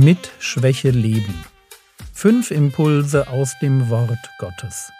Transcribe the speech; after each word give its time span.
Mit 0.00 0.30
Schwäche 0.38 0.90
leben. 0.90 1.34
Fünf 2.12 2.52
Impulse 2.52 3.26
aus 3.26 3.58
dem 3.60 3.90
Wort 3.90 4.30
Gottes. 4.38 4.92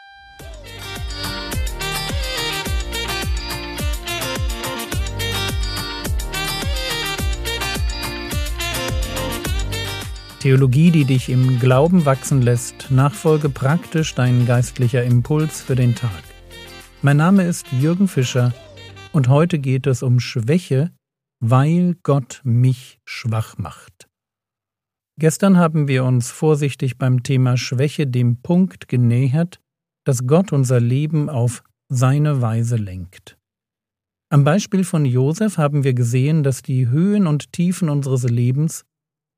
Theologie, 10.41 10.91
die 10.91 11.05
dich 11.05 11.29
im 11.29 11.61
Glauben 11.61 12.05
wachsen 12.05 12.43
lässt, 12.43 12.91
nachfolge 12.91 13.51
praktisch 13.51 14.17
dein 14.17 14.47
geistlicher 14.47 15.05
Impuls 15.05 15.61
für 15.61 15.77
den 15.77 15.95
Tag. 15.95 16.11
Mein 17.03 17.19
Name 17.19 17.45
ist 17.45 17.71
Jürgen 17.71 18.09
Fischer 18.09 18.53
und 19.13 19.29
heute 19.29 19.61
geht 19.61 19.87
es 19.87 20.03
um 20.03 20.19
Schwäche, 20.19 20.91
weil 21.39 21.95
Gott 22.03 22.41
mich 22.43 22.99
schwach 23.05 23.59
macht. 23.59 24.08
Gestern 25.21 25.59
haben 25.59 25.89
wir 25.89 26.05
uns 26.05 26.31
vorsichtig 26.31 26.97
beim 26.97 27.25
Thema 27.25 27.57
Schwäche 27.57 28.07
dem 28.07 28.41
Punkt 28.41 28.87
genähert, 28.87 29.61
dass 30.05 30.29
Gott 30.29 30.53
unser 30.53 30.79
Leben 30.79 31.29
auf 31.29 31.65
seine 31.89 32.41
Weise 32.41 32.77
lenkt. 32.77 33.37
Am 34.31 34.45
Beispiel 34.45 34.85
von 34.85 35.05
Josef 35.05 35.59
haben 35.59 35.83
wir 35.83 35.95
gesehen, 35.95 36.45
dass 36.45 36.63
die 36.63 36.89
Höhen 36.89 37.27
und 37.27 37.53
Tiefen 37.53 37.89
unseres 37.89 38.23
Lebens 38.23 38.85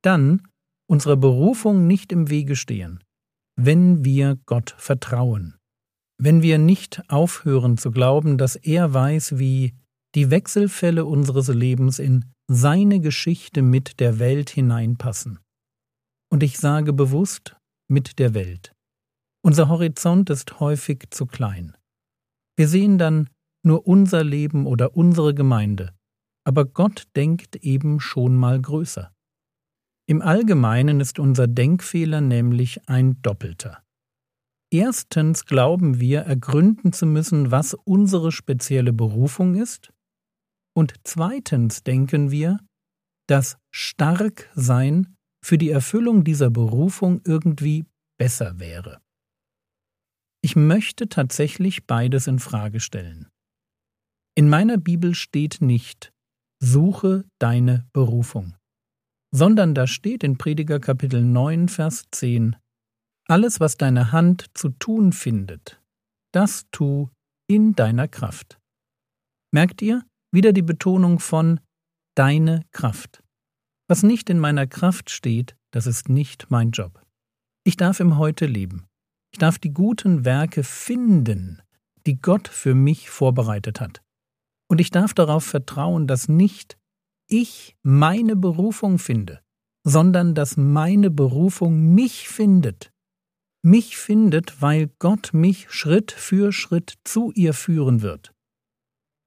dann 0.03 0.43
unserer 0.87 1.17
Berufung 1.17 1.87
nicht 1.87 2.13
im 2.13 2.29
Wege 2.29 2.57
stehen, 2.57 3.03
wenn 3.57 4.05
wir 4.05 4.39
Gott 4.45 4.75
vertrauen, 4.77 5.57
wenn 6.19 6.43
wir 6.43 6.59
nicht 6.59 7.03
aufhören 7.09 7.79
zu 7.79 7.91
glauben, 7.91 8.37
dass 8.37 8.55
er 8.55 8.93
weiß, 8.93 9.39
wie 9.39 9.73
die 10.15 10.31
Wechselfälle 10.31 11.07
unseres 11.07 11.49
Lebens 11.49 11.99
in 11.99 12.27
seine 12.49 13.01
Geschichte 13.01 13.63
mit 13.63 13.99
der 13.99 14.19
Welt 14.19 14.51
hineinpassen. 14.51 15.39
Und 16.31 16.43
ich 16.43 16.59
sage 16.59 16.93
bewusst 16.93 17.57
mit 17.89 18.19
der 18.19 18.35
Welt. 18.35 18.73
Unser 19.43 19.69
Horizont 19.69 20.31
ist 20.31 20.61
häufig 20.61 21.05
zu 21.11 21.27
klein. 21.27 21.77
Wir 22.57 22.69
sehen 22.69 22.99
dann 22.99 23.31
nur 23.65 23.87
unser 23.87 24.23
Leben 24.23 24.67
oder 24.67 24.97
unsere 24.97 25.35
Gemeinde, 25.35 25.95
aber 26.45 26.65
Gott 26.65 27.05
denkt 27.17 27.57
eben 27.57 28.01
schon 28.01 28.37
mal 28.37 28.61
größer. 28.61 29.13
Im 30.07 30.23
Allgemeinen 30.23 31.01
ist 31.01 31.19
unser 31.19 31.47
Denkfehler 31.47 32.21
nämlich 32.21 32.89
ein 32.89 33.21
doppelter. 33.23 33.83
Erstens 34.73 35.47
glauben 35.47 36.01
wir, 36.01 36.21
ergründen 36.21 36.93
zu 36.93 37.07
müssen, 37.07 37.51
was 37.51 37.75
unsere 37.75 38.31
spezielle 38.31 38.93
Berufung 38.93 39.55
ist, 39.55 39.93
und 40.77 40.95
zweitens 41.05 41.83
denken 41.83 42.31
wir, 42.31 42.59
dass 43.27 43.57
Starksein 43.73 45.17
für 45.45 45.59
die 45.59 45.71
Erfüllung 45.71 46.25
dieser 46.25 46.51
Berufung 46.51 47.21
irgendwie 47.25 47.87
besser 48.19 48.59
wäre. 48.59 49.01
Ich 50.43 50.57
möchte 50.57 51.09
tatsächlich 51.09 51.87
beides 51.87 52.27
in 52.27 52.39
Frage 52.39 52.81
stellen. 52.81 53.29
In 54.35 54.49
meiner 54.49 54.79
Bibel 54.79 55.15
steht 55.15 55.61
nicht, 55.61 56.13
suche 56.63 57.25
deine 57.39 57.87
Berufung 57.93 58.55
sondern 59.33 59.75
da 59.75 59.87
steht 59.87 60.25
in 60.25 60.39
Prediger 60.39 60.81
Kapitel 60.81 61.23
9, 61.23 61.69
Vers 61.69 62.05
10, 62.11 62.57
Alles, 63.29 63.61
was 63.61 63.77
deine 63.77 64.13
Hand 64.13 64.47
zu 64.55 64.71
tun 64.71 65.13
findet, 65.13 65.81
das 66.33 66.67
tu 66.73 67.11
in 67.49 67.75
deiner 67.75 68.09
Kraft. 68.09 68.59
Merkt 69.53 69.83
ihr? 69.83 70.05
Wieder 70.33 70.53
die 70.53 70.63
Betonung 70.63 71.19
von 71.19 71.61
deine 72.17 72.65
Kraft. 72.73 73.23
Was 73.91 74.05
nicht 74.05 74.31
in 74.31 74.39
meiner 74.39 74.69
Kraft 74.69 75.11
steht, 75.11 75.57
das 75.73 75.89
ist 75.89 76.09
nicht 76.09 76.49
mein 76.49 76.71
Job. 76.71 77.05
Ich 77.65 77.77
darf 77.77 77.99
im 77.99 78.19
Heute 78.19 78.47
leben. 78.47 78.87
Ich 79.33 79.41
darf 79.41 79.59
die 79.59 79.75
guten 79.75 80.25
Werke 80.25 80.63
finden, 80.63 81.61
die 82.07 82.21
Gott 82.21 82.47
für 82.47 82.77
mich 82.77 83.11
vorbereitet 83.11 83.81
hat. 83.81 84.01
Und 84.69 84.81
ich 84.81 84.93
darf 84.93 85.13
darauf 85.13 85.43
vertrauen, 85.45 86.07
dass 86.07 86.29
nicht 86.29 86.79
ich 87.27 87.77
meine 87.83 88.37
Berufung 88.37 89.01
finde, 89.01 89.41
sondern 89.83 90.37
dass 90.37 90.57
meine 90.57 91.11
Berufung 91.11 91.93
mich 91.93 92.29
findet. 92.29 92.93
Mich 93.65 93.97
findet, 93.97 94.63
weil 94.63 94.93
Gott 95.01 95.31
mich 95.33 95.69
Schritt 95.69 96.13
für 96.13 96.53
Schritt 96.53 96.95
zu 97.03 97.33
ihr 97.33 97.55
führen 97.55 98.03
wird, 98.03 98.33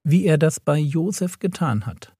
wie 0.06 0.24
er 0.24 0.38
das 0.38 0.62
bei 0.62 0.78
Josef 0.78 1.40
getan 1.40 1.86
hat. 1.86 2.13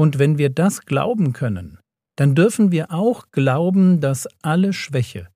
Und 0.00 0.18
wenn 0.18 0.38
wir 0.38 0.48
das 0.48 0.86
glauben 0.86 1.34
können, 1.34 1.78
dann 2.16 2.34
dürfen 2.34 2.72
wir 2.72 2.90
auch 2.90 3.30
glauben, 3.32 4.00
dass 4.00 4.26
alle 4.40 4.72
Schwäche 4.72 5.28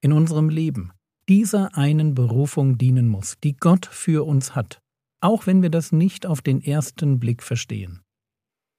in 0.00 0.12
unserem 0.12 0.48
Leben 0.48 0.92
dieser 1.28 1.76
einen 1.76 2.14
Berufung 2.14 2.78
dienen 2.78 3.08
muss, 3.08 3.34
die 3.42 3.56
Gott 3.56 3.84
für 3.84 4.24
uns 4.24 4.54
hat, 4.54 4.80
auch 5.20 5.48
wenn 5.48 5.60
wir 5.60 5.70
das 5.70 5.90
nicht 5.90 6.24
auf 6.24 6.40
den 6.40 6.62
ersten 6.62 7.18
Blick 7.18 7.42
verstehen. 7.42 8.02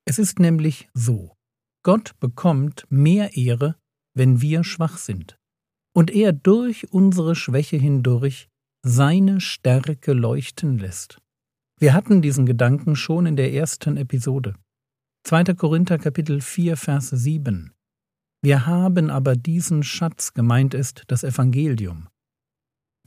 Es 0.05 0.17
ist 0.17 0.39
nämlich 0.39 0.87
so, 0.93 1.35
Gott 1.83 2.17
bekommt 2.21 2.85
mehr 2.89 3.35
Ehre, 3.35 3.75
wenn 4.15 4.41
wir 4.41 4.63
schwach 4.63 4.97
sind, 4.97 5.35
und 5.93 6.09
er 6.09 6.31
durch 6.31 6.93
unsere 6.93 7.35
Schwäche 7.35 7.75
hindurch 7.75 8.47
seine 8.81 9.41
Stärke 9.41 10.13
leuchten 10.13 10.77
lässt. 10.77 11.19
Wir 11.81 11.93
hatten 11.93 12.21
diesen 12.21 12.45
Gedanken 12.45 12.95
schon 12.95 13.25
in 13.25 13.35
der 13.35 13.51
ersten 13.51 13.97
Episode. 13.97 14.55
2. 15.25 15.53
Korinther 15.55 15.99
Kapitel 15.99 16.41
4 16.41 16.75
Vers 16.75 17.09
7 17.09 17.71
Wir 18.43 18.65
haben 18.65 19.09
aber 19.09 19.37
diesen 19.37 19.81
Schatz, 19.81 20.33
gemeint 20.33 20.73
ist 20.73 21.03
das 21.07 21.23
Evangelium. 21.23 22.09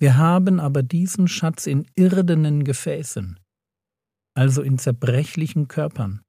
Wir 0.01 0.17
haben 0.17 0.59
aber 0.59 0.83
diesen 0.83 1.29
Schatz 1.29 1.67
in 1.67 1.87
irdenen 1.95 2.65
Gefäßen, 2.65 3.39
also 4.35 4.63
in 4.63 4.79
zerbrechlichen 4.79 5.69
Körpern, 5.69 6.23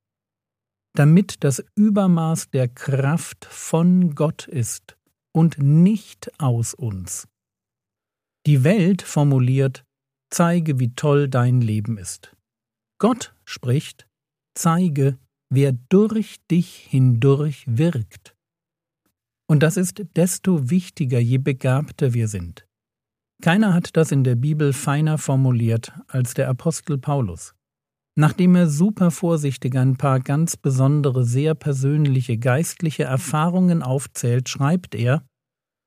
damit 0.94 1.46
das 1.46 1.64
Übermaß 1.76 2.50
der 2.50 2.68
Kraft 2.68 3.46
von 3.46 4.14
Gott 4.14 4.46
ist 4.46 4.98
und 5.34 5.58
nicht 5.58 6.38
aus 6.38 6.74
uns. 6.74 7.30
Die 8.46 8.66
Welt 8.66 9.04
formuliert, 9.04 9.86
zeige, 10.32 10.82
wie 10.82 10.94
toll 10.96 11.30
dein 11.30 11.62
Leben 11.62 11.98
ist. 11.98 12.36
Gott 13.00 13.34
spricht, 13.46 14.06
zeige, 14.54 15.18
wer 15.50 15.74
durch 15.90 16.38
dich 16.50 16.88
hindurch 16.90 17.64
wirkt. 17.68 18.36
Und 19.50 19.64
das 19.64 19.78
ist 19.78 20.04
desto 20.16 20.70
wichtiger, 20.70 21.20
je 21.20 21.38
begabter 21.38 22.14
wir 22.14 22.28
sind. 22.28 22.68
Keiner 23.42 23.74
hat 23.74 23.96
das 23.96 24.12
in 24.12 24.24
der 24.24 24.36
Bibel 24.36 24.74
feiner 24.74 25.18
formuliert 25.18 25.92
als 26.08 26.34
der 26.34 26.50
Apostel 26.50 26.98
Paulus. 26.98 27.54
Nachdem 28.20 28.56
er 28.56 28.68
super 28.68 29.12
vorsichtig 29.12 29.76
ein 29.76 29.96
paar 29.96 30.20
ganz 30.20 30.58
besondere, 30.58 31.24
sehr 31.24 31.54
persönliche 31.54 32.40
geistliche 32.40 33.04
Erfahrungen 33.04 33.84
aufzählt, 33.84 34.50
schreibt 34.50 34.96
er 34.96 35.24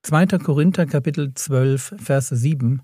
2. 0.04 0.26
Korinther 0.38 0.86
Kapitel 0.86 1.34
12 1.34 1.96
Vers 1.98 2.28
7 2.28 2.82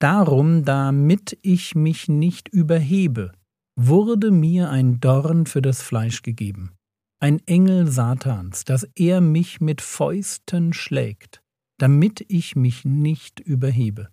Darum, 0.00 0.64
damit 0.64 1.36
ich 1.42 1.74
mich 1.74 2.08
nicht 2.08 2.48
überhebe, 2.48 3.32
wurde 3.76 4.30
mir 4.30 4.70
ein 4.70 5.00
Dorn 5.00 5.46
für 5.46 5.62
das 5.62 5.82
Fleisch 5.82 6.22
gegeben, 6.22 6.72
ein 7.20 7.40
Engel 7.46 7.90
Satans, 7.90 8.64
dass 8.64 8.88
er 8.94 9.20
mich 9.20 9.60
mit 9.60 9.80
Fäusten 9.80 10.72
schlägt, 10.72 11.42
damit 11.78 12.24
ich 12.28 12.56
mich 12.56 12.84
nicht 12.84 13.40
überhebe. 13.40 14.10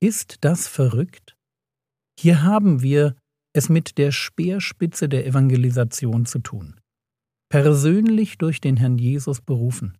Ist 0.00 0.44
das 0.44 0.68
verrückt? 0.68 1.36
Hier 2.18 2.42
haben 2.42 2.82
wir 2.82 3.16
es 3.52 3.68
mit 3.68 3.98
der 3.98 4.12
Speerspitze 4.12 5.08
der 5.08 5.26
Evangelisation 5.26 6.26
zu 6.26 6.38
tun. 6.38 6.78
Persönlich 7.50 8.38
durch 8.38 8.60
den 8.60 8.76
Herrn 8.76 8.98
Jesus 8.98 9.40
berufen. 9.40 9.96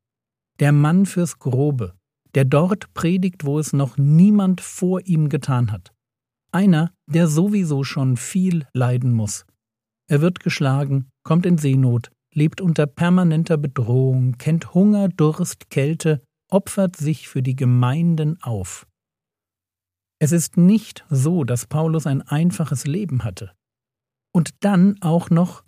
Der 0.61 0.73
Mann 0.73 1.07
fürs 1.07 1.39
Grobe, 1.39 1.95
der 2.35 2.45
dort 2.45 2.93
predigt, 2.95 3.45
wo 3.45 3.59
es 3.59 3.73
noch 3.73 3.97
niemand 3.97 4.61
vor 4.61 5.01
ihm 5.07 5.29
getan 5.29 5.73
hat. 5.73 5.93
Einer, 6.53 6.93
der 7.07 7.29
sowieso 7.29 7.85
schon 7.85 8.17
viel 8.17 8.67
leiden 8.73 9.13
muss. 9.13 9.45
Er 10.11 10.21
wird 10.21 10.41
geschlagen, 10.41 11.11
kommt 11.23 11.45
in 11.45 11.59
Seenot, 11.59 12.11
lebt 12.33 12.61
unter 12.61 12.87
permanenter 12.87 13.59
Bedrohung, 13.59 14.39
kennt 14.39 14.73
Hunger, 14.75 15.09
Durst, 15.09 15.71
Kälte, 15.71 16.23
opfert 16.51 16.97
sich 16.97 17.29
für 17.29 17.43
die 17.43 17.57
Gemeinden 17.57 18.43
auf. 18.43 18.87
Es 20.21 20.33
ist 20.33 20.57
nicht 20.57 21.05
so, 21.11 21.45
dass 21.45 21.67
Paulus 21.67 22.07
ein 22.07 22.23
einfaches 22.23 22.87
Leben 22.87 23.25
hatte. 23.25 23.53
Und 24.35 24.65
dann 24.65 25.01
auch 25.01 25.31
noch 25.31 25.65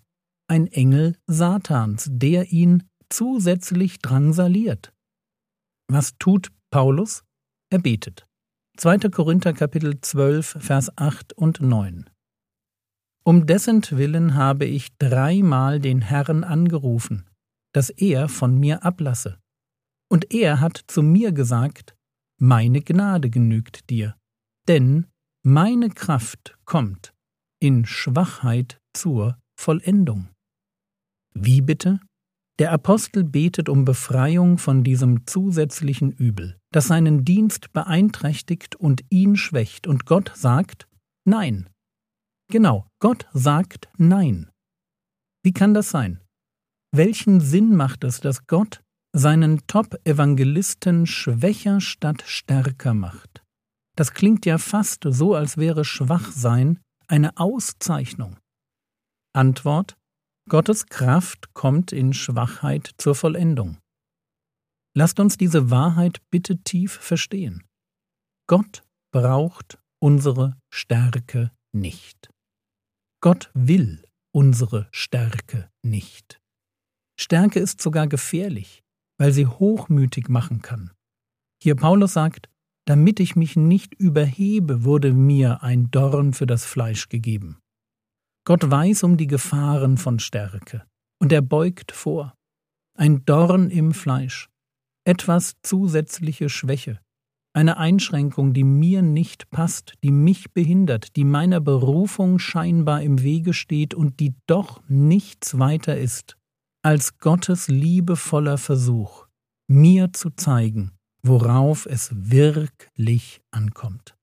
ein 0.48 0.66
Engel 0.66 1.16
Satans, 1.26 2.08
der 2.10 2.50
ihn 2.52 2.88
zusätzlich 3.08 3.98
drangsaliert. 3.98 4.92
Was 5.88 6.16
tut 6.18 6.50
Paulus? 6.70 7.24
Er 7.70 7.78
betet. 7.78 8.26
2. 8.76 9.10
Korinther 9.10 9.52
Kapitel 9.52 10.00
12, 10.00 10.56
Vers 10.60 10.96
8 10.96 11.32
und 11.34 11.60
9. 11.60 12.08
Um 13.24 13.46
dessen 13.46 13.82
Willen 13.90 14.34
habe 14.34 14.64
ich 14.64 14.96
dreimal 14.98 15.80
den 15.80 16.00
Herrn 16.00 16.44
angerufen, 16.44 17.28
das 17.72 17.90
er 17.90 18.28
von 18.28 18.58
mir 18.58 18.84
ablasse. 18.84 19.38
Und 20.08 20.32
er 20.32 20.60
hat 20.60 20.82
zu 20.86 21.02
mir 21.02 21.32
gesagt, 21.32 21.94
meine 22.38 22.80
Gnade 22.80 23.28
genügt 23.28 23.90
dir, 23.90 24.16
denn 24.66 25.06
meine 25.44 25.90
Kraft 25.90 26.58
kommt 26.64 27.12
in 27.60 27.84
Schwachheit 27.84 28.80
zur 28.94 29.38
Vollendung. 29.58 30.28
Wie 31.34 31.60
bitte? 31.60 32.00
Der 32.60 32.72
Apostel 32.72 33.24
betet 33.24 33.70
um 33.70 33.86
Befreiung 33.86 34.58
von 34.58 34.84
diesem 34.84 35.26
zusätzlichen 35.26 36.12
Übel, 36.12 36.58
das 36.72 36.88
seinen 36.88 37.24
Dienst 37.24 37.72
beeinträchtigt 37.72 38.76
und 38.76 39.02
ihn 39.08 39.36
schwächt, 39.36 39.86
und 39.86 40.04
Gott 40.04 40.30
sagt 40.34 40.86
Nein. 41.24 41.70
Genau, 42.52 42.86
Gott 43.00 43.26
sagt 43.32 43.88
Nein. 43.96 44.50
Wie 45.42 45.54
kann 45.54 45.72
das 45.72 45.88
sein? 45.88 46.20
Welchen 46.94 47.40
Sinn 47.40 47.74
macht 47.76 48.04
es, 48.04 48.20
dass 48.20 48.46
Gott 48.46 48.82
seinen 49.16 49.66
Top-Evangelisten 49.66 51.06
schwächer 51.06 51.80
statt 51.80 52.24
stärker 52.26 52.92
macht? 52.92 53.42
Das 53.96 54.12
klingt 54.12 54.44
ja 54.44 54.58
fast 54.58 55.04
so, 55.08 55.34
als 55.34 55.56
wäre 55.56 55.86
Schwachsein 55.86 56.78
eine 57.06 57.38
Auszeichnung. 57.38 58.36
Antwort 59.32 59.96
Gottes 60.50 60.86
Kraft 60.86 61.54
kommt 61.54 61.92
in 61.92 62.12
Schwachheit 62.12 62.90
zur 62.98 63.14
Vollendung. 63.14 63.78
Lasst 64.96 65.20
uns 65.20 65.36
diese 65.36 65.70
Wahrheit 65.70 66.18
bitte 66.28 66.58
tief 66.64 66.92
verstehen. 66.92 67.62
Gott 68.48 68.82
braucht 69.12 69.78
unsere 70.02 70.56
Stärke 70.68 71.52
nicht. 71.72 72.30
Gott 73.22 73.52
will 73.54 74.02
unsere 74.34 74.88
Stärke 74.90 75.70
nicht. 75.84 76.40
Stärke 77.16 77.60
ist 77.60 77.80
sogar 77.80 78.08
gefährlich, 78.08 78.82
weil 79.20 79.30
sie 79.30 79.46
hochmütig 79.46 80.28
machen 80.28 80.62
kann. 80.62 80.90
Hier 81.62 81.76
Paulus 81.76 82.14
sagt, 82.14 82.50
damit 82.88 83.20
ich 83.20 83.36
mich 83.36 83.54
nicht 83.54 83.94
überhebe, 83.94 84.82
wurde 84.82 85.12
mir 85.12 85.62
ein 85.62 85.92
Dorn 85.92 86.32
für 86.32 86.46
das 86.46 86.64
Fleisch 86.64 87.08
gegeben. 87.08 87.60
Gott 88.50 88.68
weiß 88.68 89.04
um 89.04 89.16
die 89.16 89.28
Gefahren 89.28 89.96
von 89.96 90.18
Stärke, 90.18 90.84
und 91.22 91.30
er 91.30 91.40
beugt 91.40 91.92
vor. 91.92 92.34
Ein 92.98 93.24
Dorn 93.24 93.70
im 93.70 93.94
Fleisch, 93.94 94.48
etwas 95.06 95.54
zusätzliche 95.62 96.48
Schwäche, 96.48 96.98
eine 97.54 97.76
Einschränkung, 97.76 98.52
die 98.52 98.64
mir 98.64 99.02
nicht 99.02 99.50
passt, 99.50 99.94
die 100.02 100.10
mich 100.10 100.50
behindert, 100.52 101.14
die 101.14 101.22
meiner 101.22 101.60
Berufung 101.60 102.40
scheinbar 102.40 103.02
im 103.02 103.22
Wege 103.22 103.54
steht 103.54 103.94
und 103.94 104.18
die 104.18 104.34
doch 104.48 104.82
nichts 104.88 105.60
weiter 105.60 105.96
ist 105.96 106.36
als 106.82 107.18
Gottes 107.18 107.68
liebevoller 107.68 108.58
Versuch, 108.58 109.28
mir 109.68 110.12
zu 110.12 110.28
zeigen, 110.30 110.90
worauf 111.22 111.86
es 111.86 112.10
wirklich 112.12 113.42
ankommt. 113.52 114.16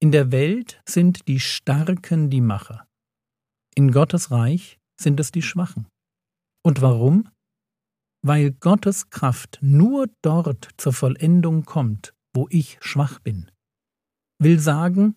In 0.00 0.12
der 0.12 0.30
Welt 0.30 0.80
sind 0.88 1.26
die 1.26 1.40
Starken 1.40 2.30
die 2.30 2.40
Macher. 2.40 2.86
In 3.74 3.92
Gottes 3.92 4.30
Reich 4.30 4.78
sind 5.00 5.20
es 5.20 5.30
die 5.30 5.42
Schwachen. 5.42 5.86
Und 6.62 6.82
warum? 6.82 7.28
Weil 8.22 8.50
Gottes 8.50 9.10
Kraft 9.10 9.58
nur 9.62 10.08
dort 10.22 10.68
zur 10.76 10.92
Vollendung 10.92 11.64
kommt, 11.64 12.12
wo 12.34 12.46
ich 12.50 12.78
schwach 12.80 13.18
bin. 13.20 13.50
Will 14.38 14.58
sagen, 14.58 15.16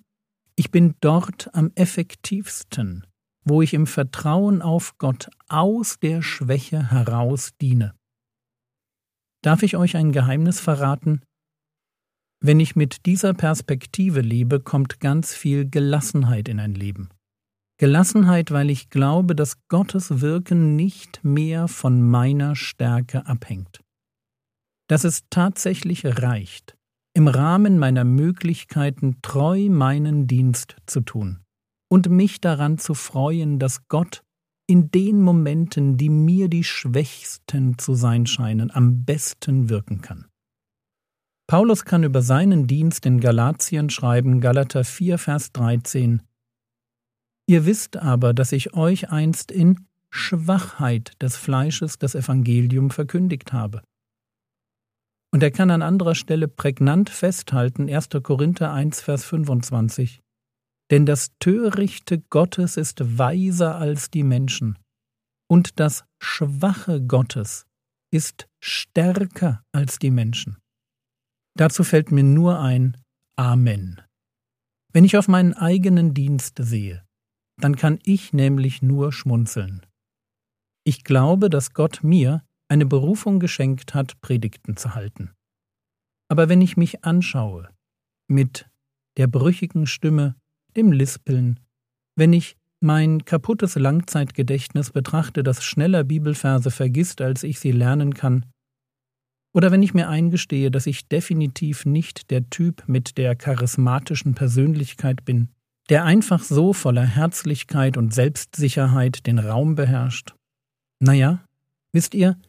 ich 0.56 0.72
bin 0.72 0.96
dort 1.02 1.54
am 1.54 1.72
effektivsten, 1.76 3.08
wo 3.44 3.62
ich 3.62 3.74
im 3.74 3.88
Vertrauen 3.88 4.62
auf 4.62 4.98
Gott 4.98 5.30
aus 5.50 6.00
der 6.00 6.22
Schwäche 6.22 6.92
heraus 6.92 7.52
diene. 7.60 7.96
Darf 9.44 9.64
ich 9.64 9.76
euch 9.76 9.98
ein 9.98 10.12
Geheimnis 10.12 10.60
verraten? 10.60 11.22
Wenn 12.40 12.60
ich 12.60 12.76
mit 12.76 13.06
dieser 13.06 13.34
Perspektive 13.34 14.22
lebe, 14.22 14.60
kommt 14.60 15.00
ganz 15.00 15.34
viel 15.34 15.70
Gelassenheit 15.70 16.48
in 16.48 16.60
ein 16.60 16.76
Leben. 16.76 17.10
Gelassenheit, 17.84 18.52
weil 18.52 18.70
ich 18.70 18.90
glaube, 18.90 19.36
dass 19.36 19.58
Gottes 19.68 20.22
Wirken 20.22 20.78
nicht 20.78 21.20
mehr 21.22 21.68
von 21.68 22.02
meiner 22.02 22.56
Stärke 22.56 23.26
abhängt. 23.26 23.82
Dass 24.88 25.04
es 25.04 25.24
tatsächlich 25.30 26.06
reicht, 26.06 26.78
im 27.14 27.28
Rahmen 27.28 27.80
meiner 27.80 28.06
Möglichkeiten 28.06 29.18
treu 29.22 29.68
meinen 29.68 30.28
Dienst 30.28 30.78
zu 30.86 31.02
tun 31.02 31.42
und 31.92 32.08
mich 32.08 32.40
daran 32.40 32.78
zu 32.78 32.94
freuen, 32.94 33.60
dass 33.60 33.86
Gott 33.90 34.24
in 34.66 34.90
den 34.90 35.22
Momenten, 35.22 35.98
die 35.98 36.10
mir 36.10 36.48
die 36.48 36.64
schwächsten 36.64 37.78
zu 37.78 37.96
sein 37.96 38.26
scheinen, 38.28 38.72
am 38.72 39.04
besten 39.04 39.68
wirken 39.68 40.00
kann. 40.00 40.28
Paulus 41.48 41.84
kann 41.84 42.06
über 42.06 42.22
seinen 42.22 42.66
Dienst 42.66 43.06
in 43.06 43.20
Galatien 43.20 43.90
schreiben, 43.90 44.40
Galater 44.40 44.86
4, 44.86 45.18
Vers 45.18 45.52
13, 45.52 46.22
Ihr 47.48 47.66
wisst 47.66 47.98
aber, 47.98 48.34
dass 48.34 48.52
ich 48.52 48.74
euch 48.74 49.10
einst 49.10 49.52
in 49.52 49.88
Schwachheit 50.10 51.14
des 51.22 51.36
Fleisches 51.36 51.98
das 51.98 52.16
Evangelium 52.16 52.90
verkündigt 52.90 53.52
habe. 53.52 53.82
Und 55.32 55.42
er 55.42 55.52
kann 55.52 55.72
an 55.72 55.82
anderer 55.82 56.14
Stelle 56.14 56.48
prägnant 56.48 57.10
festhalten, 57.10 57.90
1. 57.90 58.10
Korinther 58.22 58.72
1, 58.72 59.02
Vers 59.02 59.26
25. 59.26 60.22
Denn 60.92 61.06
das 61.06 61.32
Törichte 61.40 62.20
Gottes 62.30 62.78
ist 62.78 63.18
weiser 63.18 63.76
als 63.76 64.12
die 64.12 64.24
Menschen, 64.24 64.78
und 65.50 65.80
das 65.80 66.06
Schwache 66.22 67.02
Gottes 67.02 67.66
ist 68.12 68.48
stärker 68.60 69.64
als 69.72 69.98
die 69.98 70.12
Menschen. 70.12 70.58
Dazu 71.56 71.84
fällt 71.84 72.12
mir 72.12 72.24
nur 72.24 72.60
ein 72.60 72.96
Amen. 73.36 74.02
Wenn 74.92 75.06
ich 75.06 75.18
auf 75.18 75.28
meinen 75.28 75.54
eigenen 75.54 76.14
Dienst 76.14 76.58
sehe, 76.60 77.04
dann 77.58 77.76
kann 77.76 78.00
ich 78.04 78.34
nämlich 78.34 78.82
nur 78.82 79.12
schmunzeln. 79.12 79.86
Ich 80.86 81.04
glaube, 81.04 81.50
dass 81.50 81.74
Gott 81.74 82.04
mir 82.04 82.44
eine 82.68 82.86
Berufung 82.86 83.40
geschenkt 83.40 83.94
hat, 83.94 84.20
Predigten 84.22 84.76
zu 84.76 84.96
halten. 84.96 85.32
Aber 86.30 86.50
wenn 86.50 86.62
ich 86.62 86.78
mich 86.78 87.04
anschaue, 87.06 87.70
mit 88.28 88.70
der 89.18 89.28
brüchigen 89.28 89.86
Stimme, 89.86 90.36
dem 90.76 90.92
Lispeln, 90.92 91.60
wenn 92.16 92.34
ich 92.34 92.58
mein 92.80 93.24
kaputtes 93.24 93.76
Langzeitgedächtnis 93.76 94.92
betrachte, 94.92 95.44
das 95.44 95.64
schneller 95.64 96.04
Bibelverse 96.04 96.72
vergisst, 96.72 97.22
als 97.22 97.44
ich 97.44 97.60
sie 97.60 97.72
lernen 97.72 98.14
kann, 98.14 98.46
oder 99.56 99.72
wenn 99.72 99.84
ich 99.84 99.94
mir 99.94 100.10
eingestehe, 100.10 100.72
dass 100.72 100.88
ich 100.88 101.08
definitiv 101.08 101.86
nicht 101.86 102.32
der 102.32 102.50
Typ 102.50 102.84
mit 102.88 103.18
der 103.18 103.36
charismatischen 103.36 104.34
Persönlichkeit 104.34 105.24
bin, 105.26 105.50
der 105.90 106.06
einfach 106.06 106.44
so 106.44 106.74
voller 106.74 107.06
Herzlichkeit 107.06 107.98
und 107.98 108.14
Selbstsicherheit 108.14 109.28
den 109.28 109.40
Raum 109.40 109.76
beherrscht. 109.76 110.34
Naja, 111.00 111.44
wisst 111.92 112.14
ihr, 112.16 112.40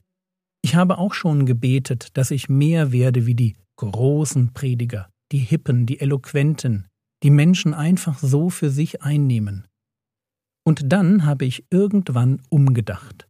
ich 0.62 0.76
habe 0.76 0.98
auch 0.98 1.14
schon 1.14 1.44
gebetet, 1.44 2.16
dass 2.16 2.30
ich 2.30 2.48
mehr 2.48 2.92
werde 2.92 3.26
wie 3.26 3.34
die 3.34 3.56
großen 3.76 4.52
Prediger, 4.52 5.10
die 5.32 5.38
Hippen, 5.38 5.86
die 5.86 6.00
Eloquenten, 6.00 6.86
die 7.22 7.30
Menschen 7.30 7.74
einfach 7.74 8.18
so 8.18 8.50
für 8.50 8.70
sich 8.70 9.02
einnehmen. 9.02 9.66
Und 10.64 10.92
dann 10.92 11.26
habe 11.26 11.44
ich 11.44 11.66
irgendwann 11.70 12.40
umgedacht 12.48 13.28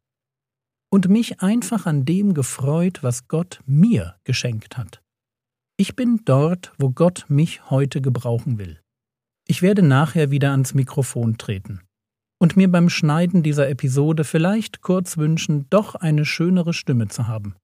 und 0.91 1.09
mich 1.09 1.41
einfach 1.41 1.87
an 1.87 2.05
dem 2.05 2.35
gefreut, 2.35 3.03
was 3.03 3.27
Gott 3.27 3.61
mir 3.67 4.15
geschenkt 4.23 4.77
hat. 4.77 5.03
Ich 5.77 5.97
bin 5.97 6.21
dort, 6.25 6.73
wo 6.79 6.91
Gott 6.91 7.25
mich 7.29 7.69
heute 7.69 8.01
gebrauchen 8.01 8.59
will. 8.59 8.81
Ich 9.47 9.63
werde 9.63 9.83
nachher 9.83 10.31
wieder 10.31 10.53
ans 10.53 10.75
Mikrofon 10.75 11.37
treten 11.37 11.81
und 12.41 12.57
mir 12.57 12.71
beim 12.71 12.89
Schneiden 12.89 13.43
dieser 13.43 13.69
Episode 13.69 14.25
vielleicht 14.25 14.81
kurz 14.81 15.17
wünschen, 15.17 15.67
doch 15.71 15.95
eine 15.95 16.25
schönere 16.25 16.73
Stimme 16.73 17.09
zu 17.09 17.27
haben, 17.27 17.55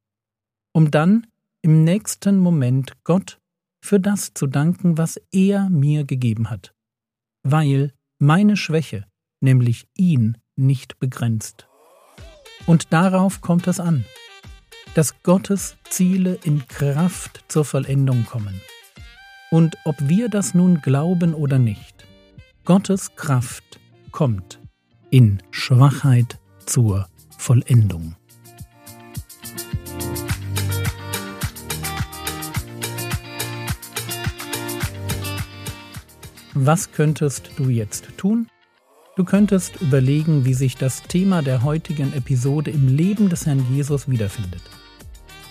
um 0.73 0.91
dann 0.91 1.27
im 1.63 1.85
nächsten 1.85 2.39
Moment 2.39 3.03
Gott 3.05 3.41
für 3.83 3.99
das 3.99 4.35
zu 4.35 4.47
danken, 4.47 4.99
was 4.99 5.21
er 5.33 5.71
mir 5.71 6.05
gegeben 6.05 6.51
hat, 6.51 6.75
weil 7.43 7.93
meine 8.19 8.57
Schwäche, 8.57 9.07
nämlich 9.41 9.89
ihn, 9.97 10.39
nicht 10.57 10.99
begrenzt. 10.99 11.67
Und 12.67 12.93
darauf 12.93 13.41
kommt 13.41 13.67
es 13.67 13.81
an, 13.81 14.05
dass 14.95 15.23
Gottes 15.23 15.77
Ziele 15.89 16.39
in 16.45 16.67
Kraft 16.69 17.45
zur 17.49 17.65
Vollendung 17.65 18.27
kommen. 18.27 18.61
Und 19.51 19.77
ob 19.85 19.97
wir 19.99 20.29
das 20.29 20.55
nun 20.55 20.81
glauben 20.81 21.35
oder 21.35 21.59
nicht, 21.59 22.07
Gottes 22.65 23.17
Kraft 23.17 23.81
kommt 24.13 24.61
in 25.11 25.43
Schwachheit 25.51 26.39
zur 26.67 27.09
Vollendung. 27.37 28.15
Was 36.55 36.93
könntest 36.93 37.51
du 37.57 37.69
jetzt 37.71 38.17
tun? 38.17 38.47
Du 39.17 39.25
könntest 39.25 39.81
überlegen, 39.81 40.45
wie 40.45 40.55
sich 40.55 40.77
das 40.77 41.03
Thema 41.03 41.43
der 41.43 41.65
heutigen 41.65 42.13
Episode 42.13 42.71
im 42.71 42.87
Leben 42.87 43.29
des 43.29 43.47
Herrn 43.47 43.67
Jesus 43.75 44.09
wiederfindet. 44.09 44.63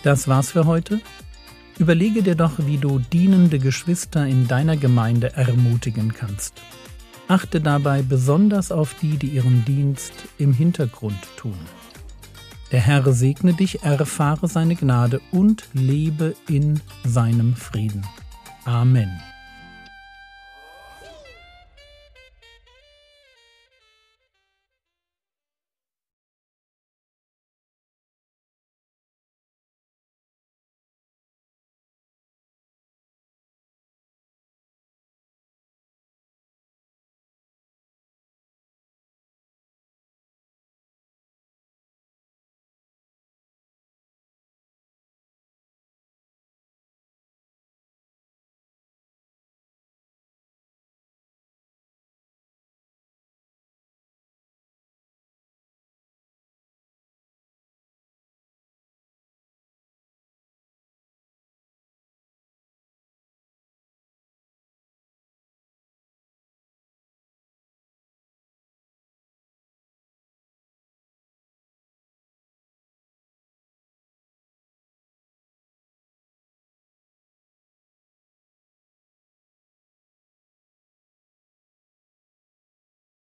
Das 0.03 0.29
war's 0.29 0.51
für 0.51 0.65
heute. 0.65 1.01
Überlege 1.79 2.21
dir 2.23 2.35
doch, 2.35 2.51
wie 2.57 2.77
du 2.77 2.99
dienende 2.99 3.57
Geschwister 3.57 4.27
in 4.27 4.47
deiner 4.47 4.75
Gemeinde 4.75 5.33
ermutigen 5.37 6.13
kannst. 6.13 6.61
Achte 7.29 7.61
dabei 7.61 8.01
besonders 8.01 8.71
auf 8.71 8.95
die, 8.95 9.17
die 9.17 9.27
ihren 9.27 9.63
Dienst 9.63 10.13
im 10.37 10.53
Hintergrund 10.53 11.17
tun. 11.37 11.57
Der 12.73 12.81
Herr 12.81 13.11
segne 13.13 13.53
dich, 13.53 13.81
erfahre 13.81 14.49
seine 14.49 14.75
Gnade 14.75 15.21
und 15.31 15.69
lebe 15.73 16.35
in 16.49 16.81
seinem 17.05 17.55
Frieden. 17.55 18.05
Amen. 18.65 19.09